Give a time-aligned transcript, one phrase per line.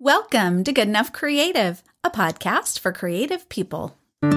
[0.00, 3.98] Welcome to Good Enough Creative, a podcast for creative people.
[4.22, 4.28] Hi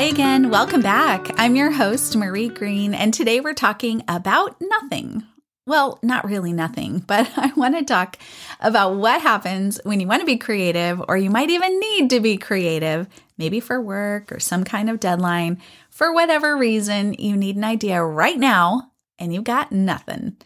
[0.00, 1.30] again, welcome back.
[1.38, 5.22] I'm your host, Marie Green, and today we're talking about nothing.
[5.64, 8.18] Well, not really nothing, but I want to talk
[8.58, 12.18] about what happens when you want to be creative, or you might even need to
[12.18, 13.06] be creative,
[13.40, 18.00] maybe for work or some kind of deadline, for whatever reason, you need an idea
[18.00, 20.36] right now and you've got nothing.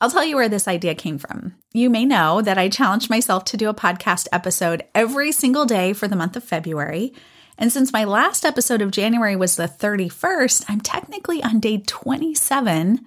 [0.00, 1.54] I'll tell you where this idea came from.
[1.72, 5.92] You may know that I challenged myself to do a podcast episode every single day
[5.92, 7.14] for the month of February.
[7.56, 13.06] And since my last episode of January was the 31st, I'm technically on day 27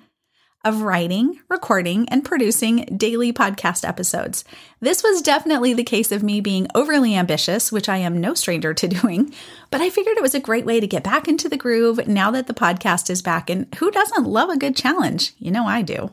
[0.63, 4.43] of writing, recording, and producing daily podcast episodes.
[4.79, 8.73] This was definitely the case of me being overly ambitious, which I am no stranger
[8.73, 9.34] to doing,
[9.70, 12.31] but I figured it was a great way to get back into the groove now
[12.31, 13.49] that the podcast is back.
[13.49, 15.34] And who doesn't love a good challenge?
[15.37, 16.12] You know I do.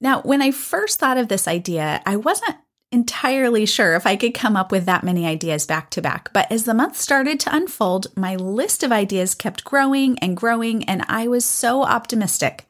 [0.00, 2.56] Now, when I first thought of this idea, I wasn't
[2.92, 6.32] entirely sure if I could come up with that many ideas back to back.
[6.32, 10.84] But as the month started to unfold, my list of ideas kept growing and growing,
[10.84, 12.66] and I was so optimistic.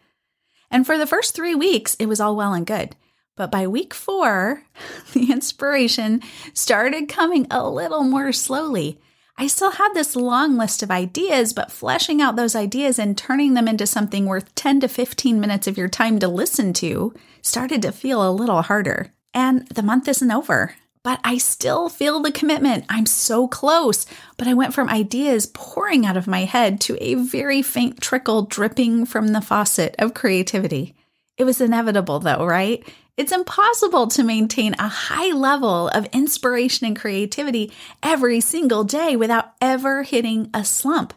[0.70, 2.96] And for the first three weeks, it was all well and good.
[3.36, 4.64] But by week four,
[5.12, 9.00] the inspiration started coming a little more slowly.
[9.38, 13.54] I still had this long list of ideas, but fleshing out those ideas and turning
[13.54, 17.80] them into something worth 10 to 15 minutes of your time to listen to started
[17.82, 19.14] to feel a little harder.
[19.32, 22.84] And the month isn't over but I still feel the commitment.
[22.88, 24.06] I'm so close.
[24.36, 28.42] But I went from ideas pouring out of my head to a very faint trickle
[28.42, 30.94] dripping from the faucet of creativity.
[31.38, 32.86] It was inevitable, though, right?
[33.16, 39.52] It's impossible to maintain a high level of inspiration and creativity every single day without
[39.60, 41.14] ever hitting a slump.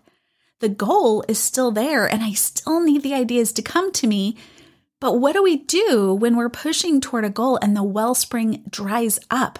[0.59, 4.37] The goal is still there, and I still need the ideas to come to me
[5.03, 9.19] but what do we do when we're pushing toward a goal and the wellspring dries
[9.29, 9.59] up?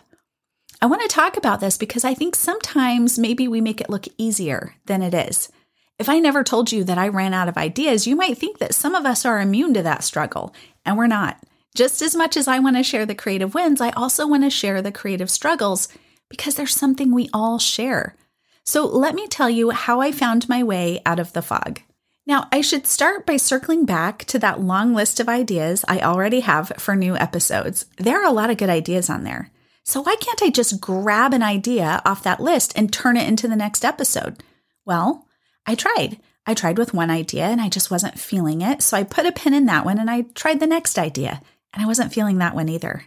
[0.83, 4.05] I want to talk about this because I think sometimes maybe we make it look
[4.17, 5.49] easier than it is.
[5.97, 8.75] If I never told you that I ran out of ideas, you might think that
[8.75, 11.41] some of us are immune to that struggle, and we're not.
[11.73, 14.49] Just as much as I want to share the creative wins, I also want to
[14.49, 15.87] share the creative struggles
[16.29, 18.17] because there's something we all share.
[18.65, 21.79] So let me tell you how I found my way out of the fog.
[22.27, 26.41] Now, I should start by circling back to that long list of ideas I already
[26.41, 27.85] have for new episodes.
[27.99, 29.49] There are a lot of good ideas on there.
[29.83, 33.47] So why can't I just grab an idea off that list and turn it into
[33.47, 34.41] the next episode?
[34.85, 35.27] Well,
[35.65, 36.19] I tried.
[36.45, 38.81] I tried with one idea and I just wasn't feeling it.
[38.81, 41.41] So I put a pin in that one and I tried the next idea
[41.73, 43.05] and I wasn't feeling that one either.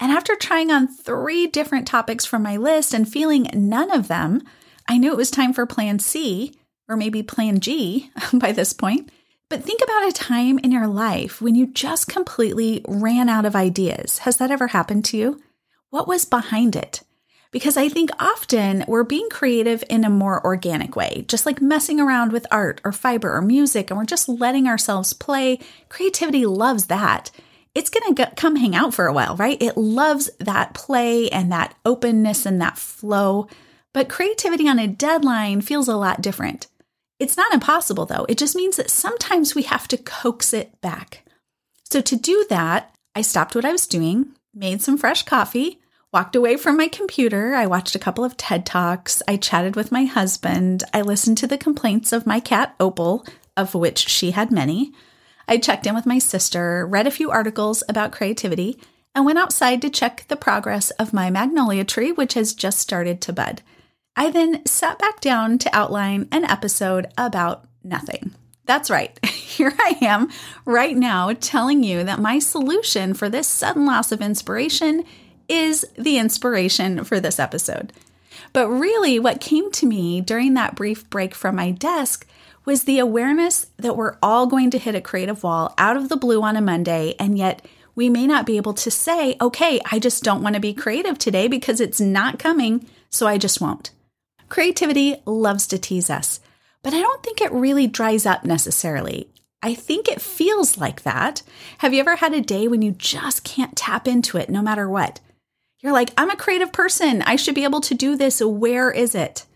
[0.00, 4.42] And after trying on three different topics from my list and feeling none of them,
[4.88, 6.54] I knew it was time for plan C
[6.88, 9.10] or maybe plan G by this point.
[9.48, 13.54] But think about a time in your life when you just completely ran out of
[13.54, 14.18] ideas.
[14.18, 15.42] Has that ever happened to you?
[15.92, 17.02] What was behind it?
[17.50, 22.00] Because I think often we're being creative in a more organic way, just like messing
[22.00, 25.58] around with art or fiber or music, and we're just letting ourselves play.
[25.90, 27.30] Creativity loves that.
[27.74, 29.60] It's going to come hang out for a while, right?
[29.60, 33.46] It loves that play and that openness and that flow.
[33.92, 36.68] But creativity on a deadline feels a lot different.
[37.18, 38.24] It's not impossible, though.
[38.30, 41.26] It just means that sometimes we have to coax it back.
[41.84, 45.80] So, to do that, I stopped what I was doing, made some fresh coffee,
[46.12, 47.54] walked away from my computer.
[47.54, 49.22] I watched a couple of TED Talks.
[49.26, 50.84] I chatted with my husband.
[50.92, 54.92] I listened to the complaints of my cat, Opal, of which she had many.
[55.48, 58.78] I checked in with my sister, read a few articles about creativity,
[59.14, 63.20] and went outside to check the progress of my magnolia tree, which has just started
[63.22, 63.62] to bud.
[64.14, 68.34] I then sat back down to outline an episode about nothing.
[68.66, 69.18] That's right.
[69.26, 70.30] Here I am
[70.64, 75.04] right now telling you that my solution for this sudden loss of inspiration
[75.52, 77.92] is the inspiration for this episode.
[78.54, 82.26] But really, what came to me during that brief break from my desk
[82.64, 86.16] was the awareness that we're all going to hit a creative wall out of the
[86.16, 89.98] blue on a Monday, and yet we may not be able to say, okay, I
[89.98, 93.90] just don't want to be creative today because it's not coming, so I just won't.
[94.48, 96.40] Creativity loves to tease us,
[96.82, 99.28] but I don't think it really dries up necessarily.
[99.62, 101.42] I think it feels like that.
[101.78, 104.88] Have you ever had a day when you just can't tap into it no matter
[104.88, 105.20] what?
[105.82, 107.22] You're like, I'm a creative person.
[107.22, 108.40] I should be able to do this.
[108.40, 109.46] Where is it?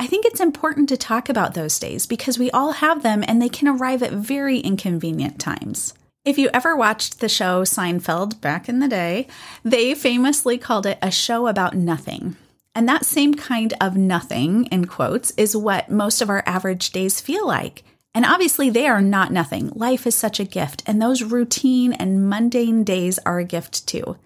[0.00, 3.40] I think it's important to talk about those days because we all have them and
[3.40, 5.94] they can arrive at very inconvenient times.
[6.24, 9.28] If you ever watched the show Seinfeld back in the day,
[9.62, 12.36] they famously called it a show about nothing.
[12.74, 17.20] And that same kind of nothing, in quotes, is what most of our average days
[17.20, 17.84] feel like.
[18.12, 19.70] And obviously, they are not nothing.
[19.74, 24.16] Life is such a gift, and those routine and mundane days are a gift too.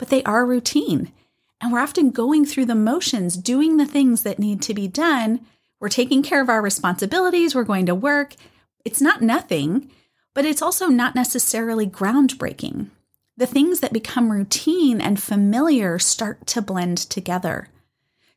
[0.00, 1.12] But they are routine,
[1.60, 5.40] and we're often going through the motions, doing the things that need to be done.
[5.78, 8.34] We're taking care of our responsibilities, we're going to work.
[8.82, 9.90] It's not nothing,
[10.32, 12.88] but it's also not necessarily groundbreaking.
[13.36, 17.68] The things that become routine and familiar start to blend together.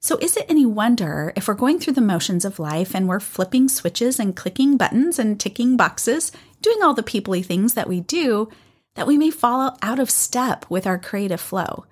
[0.01, 3.21] So, is it any wonder if we're going through the motions of life and we're
[3.21, 8.01] flipping switches and clicking buttons and ticking boxes, doing all the peoply things that we
[8.01, 8.49] do,
[8.95, 11.85] that we may fall out of step with our creative flow?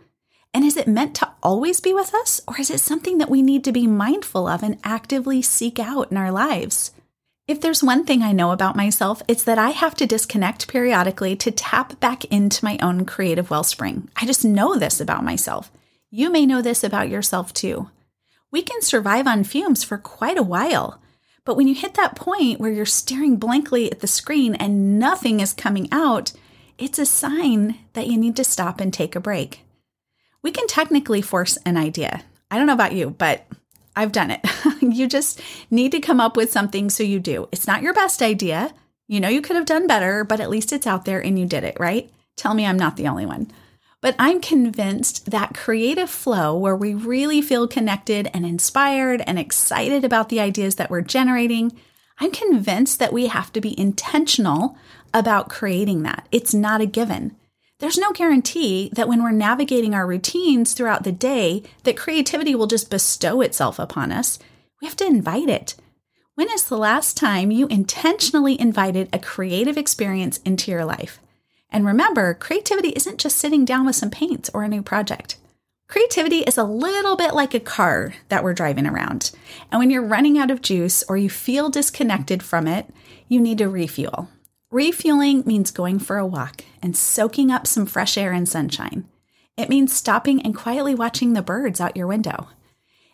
[0.54, 3.42] And is it meant to always be with us, or is it something that we
[3.42, 6.92] need to be mindful of and actively seek out in our lives?
[7.48, 11.36] If there's one thing I know about myself, it's that I have to disconnect periodically
[11.38, 14.10] to tap back into my own creative wellspring.
[14.16, 15.72] I just know this about myself.
[16.10, 17.90] You may know this about yourself too
[18.52, 21.02] we can survive on fumes for quite a while.
[21.46, 25.40] But when you hit that point where you're staring blankly at the screen and nothing
[25.40, 26.34] is coming out,
[26.82, 29.62] it's a sign that you need to stop and take a break.
[30.42, 32.24] We can technically force an idea.
[32.50, 33.46] I don't know about you, but
[33.96, 34.42] I've done it.
[34.82, 35.40] you just
[35.70, 37.48] need to come up with something, so you do.
[37.52, 38.74] It's not your best idea.
[39.08, 41.46] You know you could have done better, but at least it's out there and you
[41.46, 42.12] did it, right?
[42.36, 43.52] Tell me I'm not the only one.
[44.02, 50.04] But I'm convinced that creative flow, where we really feel connected and inspired and excited
[50.04, 51.78] about the ideas that we're generating,
[52.22, 54.78] I'm convinced that we have to be intentional
[55.12, 56.28] about creating that.
[56.32, 57.36] It's not a given.
[57.80, 62.68] There's no guarantee that when we're navigating our routines throughout the day, that creativity will
[62.68, 64.38] just bestow itself upon us.
[64.80, 65.74] We have to invite it.
[66.36, 71.20] When is the last time you intentionally invited a creative experience into your life?
[71.72, 75.38] And remember, creativity isn't just sitting down with some paints or a new project.
[75.92, 79.32] Creativity is a little bit like a car that we're driving around.
[79.70, 82.88] And when you're running out of juice or you feel disconnected from it,
[83.28, 84.30] you need to refuel.
[84.72, 89.06] Refueling means going for a walk and soaking up some fresh air and sunshine.
[89.58, 92.48] It means stopping and quietly watching the birds out your window.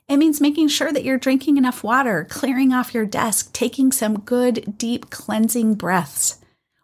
[0.07, 4.19] It means making sure that you're drinking enough water, clearing off your desk, taking some
[4.19, 6.37] good, deep, cleansing breaths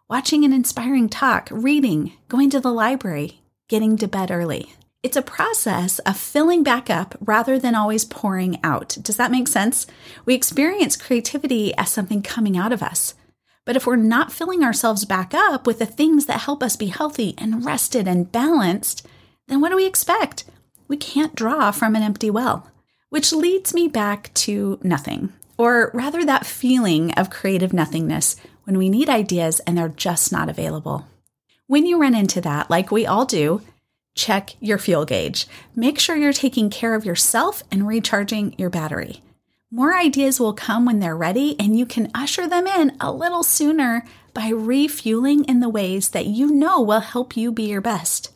[0.08, 4.74] watching an inspiring talk, reading, going to the library, getting to bed early.
[5.04, 8.96] It's a process of filling back up rather than always pouring out.
[9.02, 9.86] Does that make sense?
[10.24, 13.14] We experience creativity as something coming out of us.
[13.66, 16.86] But if we're not filling ourselves back up with the things that help us be
[16.86, 19.06] healthy and rested and balanced,
[19.46, 20.44] then what do we expect?
[20.88, 22.70] We can't draw from an empty well.
[23.10, 28.88] Which leads me back to nothing, or rather that feeling of creative nothingness when we
[28.88, 31.06] need ideas and they're just not available.
[31.66, 33.60] When you run into that, like we all do,
[34.14, 35.46] check your fuel gauge.
[35.74, 39.22] Make sure you're taking care of yourself and recharging your battery.
[39.70, 43.42] More ideas will come when they're ready, and you can usher them in a little
[43.42, 48.30] sooner by refueling in the ways that you know will help you be your best.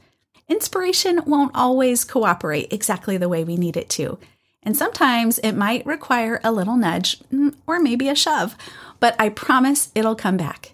[0.49, 4.19] Inspiration won't always cooperate exactly the way we need it to.
[4.63, 8.57] And sometimes it might require a little nudge mm, or maybe a shove,
[8.99, 10.73] but I promise it'll come back.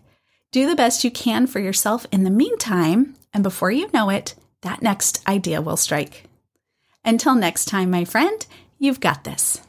[0.53, 4.35] Do the best you can for yourself in the meantime, and before you know it,
[4.65, 6.25] that next idea will strike.
[7.05, 8.45] Until next time, my friend,
[8.79, 9.61] you've got this.